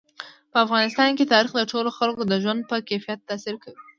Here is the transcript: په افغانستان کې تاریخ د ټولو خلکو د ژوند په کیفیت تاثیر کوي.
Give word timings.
په 0.51 0.57
افغانستان 0.65 1.09
کې 1.17 1.29
تاریخ 1.33 1.51
د 1.55 1.61
ټولو 1.71 1.89
خلکو 1.97 2.21
د 2.27 2.33
ژوند 2.43 2.61
په 2.69 2.77
کیفیت 2.89 3.19
تاثیر 3.29 3.55
کوي. 3.63 3.79